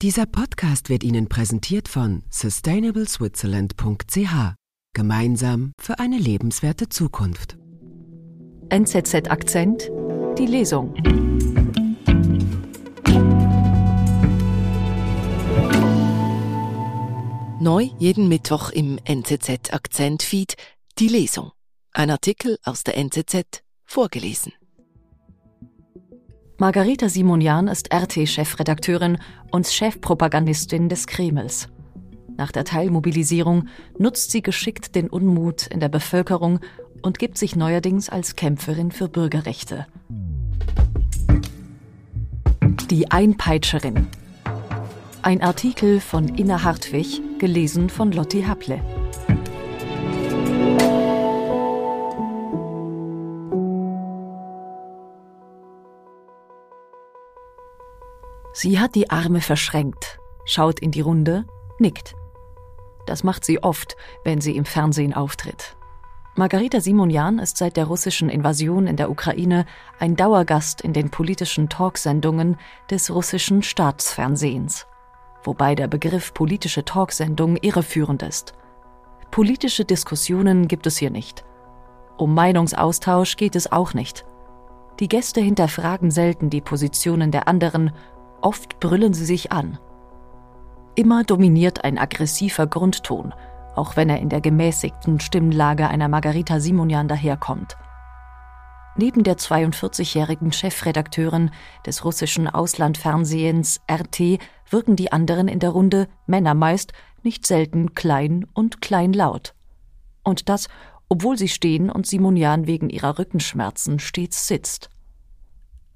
[0.00, 4.54] Dieser Podcast wird Ihnen präsentiert von sustainableswitzerland.ch.
[4.94, 7.58] Gemeinsam für eine lebenswerte Zukunft.
[8.68, 9.90] NZZ Akzent,
[10.38, 10.94] die Lesung.
[17.60, 20.54] Neu jeden Mittwoch im NZZ Akzent Feed
[21.00, 21.50] die Lesung.
[21.92, 24.52] Ein Artikel aus der NZZ vorgelesen.
[26.60, 29.18] Margarita Simonian ist RT-Chefredakteurin
[29.52, 31.68] und Chefpropagandistin des Kremls.
[32.36, 36.58] Nach der Teilmobilisierung nutzt sie geschickt den Unmut in der Bevölkerung
[37.00, 39.86] und gibt sich neuerdings als Kämpferin für Bürgerrechte.
[42.90, 44.08] Die Einpeitscherin.
[45.22, 48.80] Ein Artikel von Inna Hartwig, gelesen von Lotti Haple.
[58.60, 61.46] Sie hat die Arme verschränkt, schaut in die Runde,
[61.78, 62.16] nickt.
[63.06, 65.76] Das macht sie oft, wenn sie im Fernsehen auftritt.
[66.34, 69.64] Margarita Simonian ist seit der russischen Invasion in der Ukraine
[70.00, 72.56] ein Dauergast in den politischen Talksendungen
[72.90, 74.88] des russischen Staatsfernsehens,
[75.44, 78.54] wobei der Begriff politische Talksendung irreführend ist.
[79.30, 81.44] Politische Diskussionen gibt es hier nicht.
[82.16, 84.24] Um Meinungsaustausch geht es auch nicht.
[84.98, 87.92] Die Gäste hinterfragen selten die Positionen der anderen
[88.40, 89.78] Oft brüllen sie sich an.
[90.94, 93.34] Immer dominiert ein aggressiver Grundton,
[93.74, 97.76] auch wenn er in der gemäßigten Stimmlage einer Margarita Simonian daherkommt.
[98.96, 101.52] Neben der 42-jährigen Chefredakteurin
[101.86, 108.46] des russischen Auslandfernsehens RT wirken die anderen in der Runde, Männer meist, nicht selten klein
[108.54, 109.54] und kleinlaut.
[110.24, 110.68] Und das,
[111.08, 114.90] obwohl sie stehen und Simonian wegen ihrer Rückenschmerzen stets sitzt.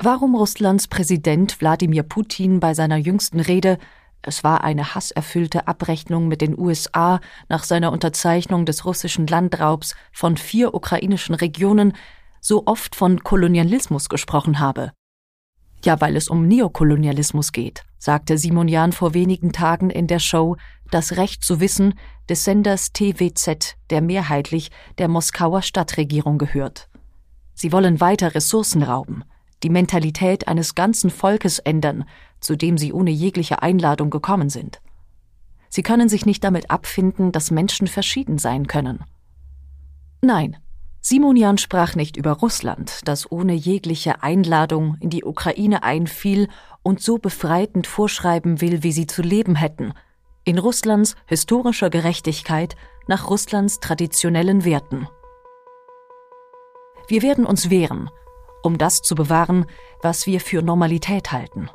[0.04, 3.78] Warum Russlands Präsident Wladimir Putin bei seiner jüngsten Rede
[4.20, 10.36] es war eine hasserfüllte Abrechnung mit den USA nach seiner Unterzeichnung des russischen Landraubs von
[10.36, 11.92] vier ukrainischen Regionen
[12.40, 14.90] so oft von Kolonialismus gesprochen habe.
[15.84, 20.56] Ja, weil es um Neokolonialismus geht, sagte Simonian vor wenigen Tagen in der Show
[20.90, 21.94] Das Recht zu wissen
[22.28, 26.88] des Senders TWZ, der mehrheitlich der Moskauer Stadtregierung gehört.
[27.54, 29.22] Sie wollen weiter Ressourcen rauben,
[29.62, 32.04] die Mentalität eines ganzen Volkes ändern,
[32.40, 34.80] zu dem sie ohne jegliche Einladung gekommen sind.
[35.68, 39.04] Sie können sich nicht damit abfinden, dass Menschen verschieden sein können.
[40.20, 40.56] Nein,
[41.00, 46.48] Simonian sprach nicht über Russland, das ohne jegliche Einladung in die Ukraine einfiel
[46.84, 49.94] und so befreitend vorschreiben will, wie sie zu leben hätten,
[50.44, 52.76] in Russlands historischer Gerechtigkeit
[53.08, 55.08] nach Russlands traditionellen Werten.
[57.08, 58.08] Wir werden uns wehren,
[58.62, 59.66] um das zu bewahren,
[60.00, 61.70] was wir für Normalität halten.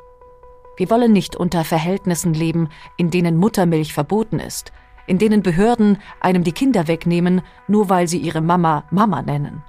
[0.76, 4.72] Wir wollen nicht unter Verhältnissen leben, in denen Muttermilch verboten ist,
[5.06, 9.64] in denen Behörden einem die Kinder wegnehmen, nur weil sie ihre Mama Mama nennen.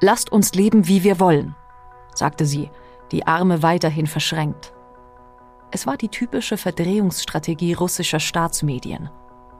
[0.00, 1.54] Lasst uns leben, wie wir wollen,
[2.14, 2.70] sagte sie,
[3.12, 4.72] die Arme weiterhin verschränkt.
[5.70, 9.10] Es war die typische Verdrehungsstrategie russischer Staatsmedien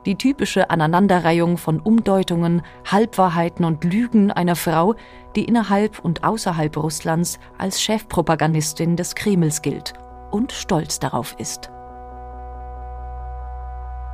[0.07, 4.95] die typische Aneinanderreihung von Umdeutungen, Halbwahrheiten und Lügen einer Frau,
[5.35, 9.93] die innerhalb und außerhalb Russlands als Chefpropagandistin des Kremls gilt
[10.31, 11.71] und stolz darauf ist.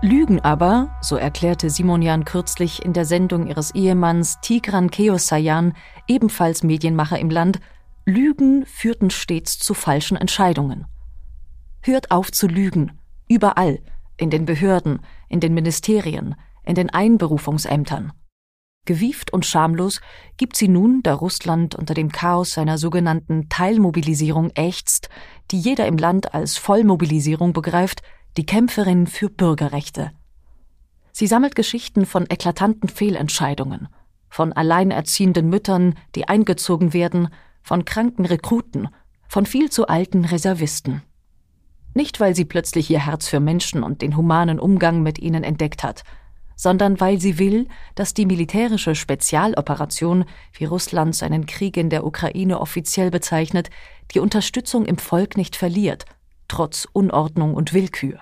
[0.01, 5.75] Lügen aber, so erklärte Simonian kürzlich in der Sendung ihres Ehemanns Tigran Keosayan,
[6.09, 7.61] ebenfalls Medienmacher im Land,
[8.05, 10.87] Lügen führten stets zu falschen Entscheidungen.
[11.83, 12.99] Hört auf zu lügen,
[13.29, 13.79] überall,
[14.23, 18.13] in den Behörden, in den Ministerien, in den Einberufungsämtern.
[18.85, 20.01] Gewieft und schamlos
[20.37, 25.09] gibt sie nun, da Russland unter dem Chaos seiner sogenannten Teilmobilisierung ächzt,
[25.51, 28.03] die jeder im Land als Vollmobilisierung begreift,
[28.37, 30.13] die Kämpferin für Bürgerrechte.
[31.13, 33.89] Sie sammelt Geschichten von eklatanten Fehlentscheidungen,
[34.29, 37.29] von alleinerziehenden Müttern, die eingezogen werden,
[37.63, 38.89] von kranken Rekruten,
[39.29, 41.03] von viel zu alten Reservisten.
[41.95, 45.83] Nicht, weil sie plötzlich ihr Herz für Menschen und den humanen Umgang mit ihnen entdeckt
[45.83, 46.05] hat,
[46.57, 52.61] sondern weil sie will, dass die militärische Spezialoperation, wie Russland seinen Krieg in der Ukraine
[52.61, 53.69] offiziell bezeichnet,
[54.13, 56.07] die Unterstützung im Volk nicht verliert,
[56.49, 58.21] trotz Unordnung und Willkür.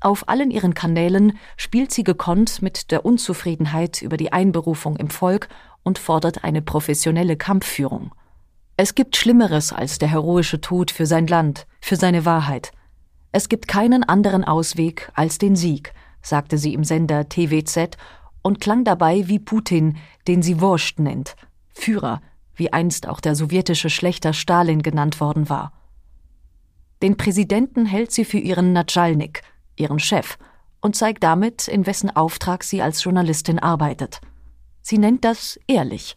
[0.00, 5.48] Auf allen ihren Kanälen spielt sie gekonnt mit der Unzufriedenheit über die Einberufung im Volk
[5.82, 8.12] und fordert eine professionelle Kampfführung.
[8.76, 12.72] Es gibt Schlimmeres als der heroische Tod für sein Land, für seine Wahrheit.
[13.30, 17.96] Es gibt keinen anderen Ausweg als den Sieg, sagte sie im Sender TWZ
[18.42, 21.36] und klang dabei wie Putin, den sie Wurscht nennt,
[21.72, 22.20] Führer,
[22.56, 25.72] wie einst auch der sowjetische Schlechter Stalin genannt worden war.
[27.00, 29.42] Den Präsidenten hält sie für ihren Natschalnik,
[29.76, 30.36] ihren Chef,
[30.80, 34.20] und zeigt damit, in wessen Auftrag sie als Journalistin arbeitet.
[34.82, 36.16] Sie nennt das ehrlich.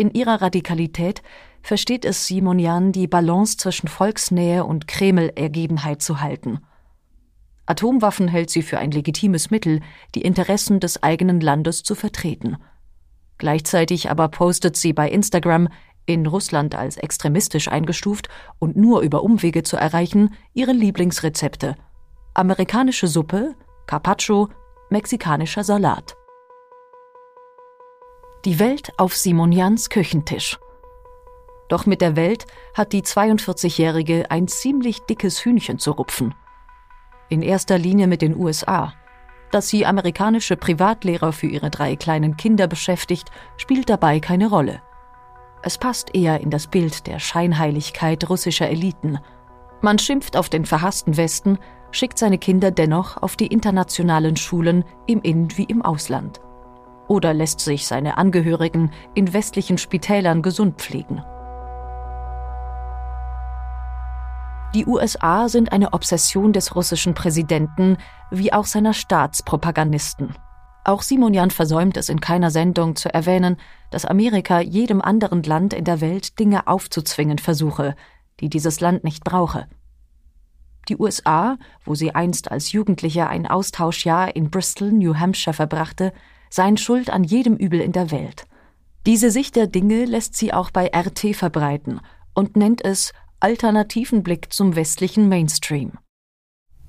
[0.00, 1.20] In ihrer Radikalität
[1.60, 6.60] versteht es Simonian, die Balance zwischen Volksnähe und Kreml-Ergebenheit zu halten.
[7.66, 9.80] Atomwaffen hält sie für ein legitimes Mittel,
[10.14, 12.56] die Interessen des eigenen Landes zu vertreten.
[13.36, 15.68] Gleichzeitig aber postet sie bei Instagram,
[16.06, 21.76] in Russland als extremistisch eingestuft und nur über Umwege zu erreichen, ihre Lieblingsrezepte.
[22.32, 23.54] Amerikanische Suppe,
[23.86, 24.48] Carpaccio,
[24.88, 26.16] mexikanischer Salat.
[28.46, 30.58] Die Welt auf Simonians Küchentisch.
[31.68, 36.34] Doch mit der Welt hat die 42-Jährige ein ziemlich dickes Hühnchen zu rupfen.
[37.28, 38.94] In erster Linie mit den USA.
[39.50, 44.80] Dass sie amerikanische Privatlehrer für ihre drei kleinen Kinder beschäftigt, spielt dabei keine Rolle.
[45.62, 49.18] Es passt eher in das Bild der Scheinheiligkeit russischer Eliten.
[49.82, 51.58] Man schimpft auf den verhassten Westen,
[51.90, 56.40] schickt seine Kinder dennoch auf die internationalen Schulen im In- wie im Ausland
[57.10, 61.24] oder lässt sich seine Angehörigen in westlichen Spitälern gesund pflegen.
[64.76, 67.96] Die USA sind eine Obsession des russischen Präsidenten
[68.30, 70.36] wie auch seiner Staatspropagandisten.
[70.84, 73.56] Auch Simonian versäumt es in keiner Sendung zu erwähnen,
[73.90, 77.96] dass Amerika jedem anderen Land in der Welt Dinge aufzuzwingen versuche,
[78.38, 79.66] die dieses Land nicht brauche.
[80.88, 86.12] Die USA, wo sie einst als Jugendlicher ein Austauschjahr in Bristol, New Hampshire verbrachte,
[86.50, 88.44] seien schuld an jedem Übel in der Welt.
[89.06, 92.00] Diese Sicht der Dinge lässt sie auch bei RT verbreiten
[92.34, 95.92] und nennt es alternativen Blick zum westlichen Mainstream.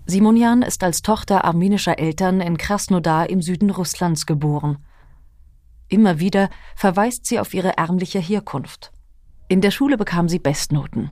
[0.06, 4.84] Simonian ist als Tochter armenischer Eltern in Krasnodar im Süden Russlands geboren.
[5.88, 8.92] Immer wieder verweist sie auf ihre ärmliche Herkunft.
[9.48, 11.12] In der Schule bekam sie Bestnoten,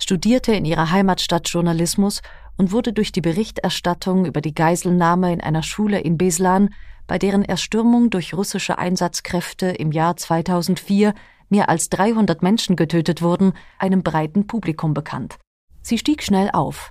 [0.00, 2.22] studierte in ihrer Heimatstadt Journalismus
[2.60, 6.68] und wurde durch die Berichterstattung über die Geiselnahme in einer Schule in Beslan
[7.06, 11.14] bei deren Erstürmung durch russische Einsatzkräfte im Jahr 2004
[11.48, 15.38] mehr als 300 Menschen getötet wurden, einem breiten Publikum bekannt.
[15.80, 16.90] Sie stieg schnell auf,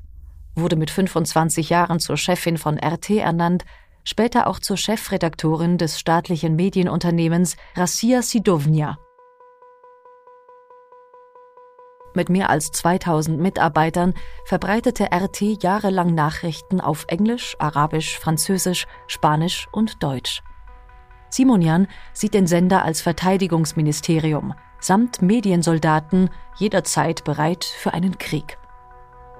[0.56, 3.64] wurde mit 25 Jahren zur Chefin von RT ernannt,
[4.04, 8.98] später auch zur Chefredaktorin des staatlichen Medienunternehmens Rassia Sidovnia
[12.20, 14.14] mit mehr als 2000 Mitarbeitern
[14.44, 20.44] verbreitete RT jahrelang Nachrichten auf Englisch, Arabisch, Französisch, Spanisch und Deutsch.
[21.30, 28.58] Simonian sieht den Sender als Verteidigungsministerium samt Mediensoldaten jederzeit bereit für einen Krieg.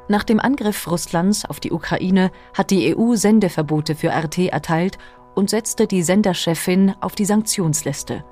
[0.08, 4.98] Nach dem Angriff Russlands auf die Ukraine hat die EU Sendeverbote für RT erteilt
[5.36, 8.24] und setzte die Senderchefin auf die Sanktionsliste.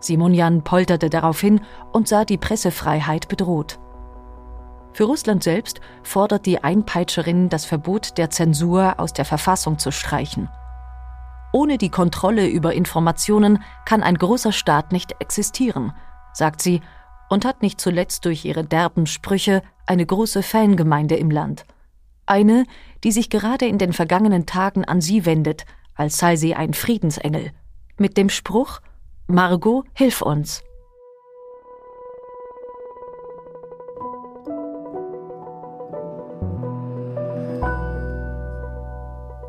[0.00, 1.60] Simonian polterte daraufhin
[1.92, 3.78] und sah die Pressefreiheit bedroht.
[4.92, 10.48] Für Russland selbst fordert die Einpeitscherin das Verbot der Zensur aus der Verfassung zu streichen.
[11.52, 15.92] Ohne die Kontrolle über Informationen kann ein großer Staat nicht existieren,
[16.32, 16.80] sagt sie
[17.28, 21.64] und hat nicht zuletzt durch ihre derben Sprüche eine große Fangemeinde im Land.
[22.26, 22.64] Eine,
[23.04, 27.52] die sich gerade in den vergangenen Tagen an sie wendet, als sei sie ein Friedensengel,
[27.96, 28.80] mit dem Spruch
[29.28, 30.62] Margot, hilf uns.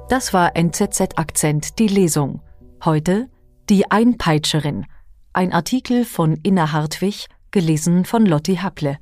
[0.10, 2.42] Das war NZZ Akzent, die Lesung.
[2.84, 3.30] Heute
[3.70, 4.88] Die Einpeitscherin.
[5.34, 8.98] Ein Artikel von Inna Hartwig, gelesen von Lotti Happle.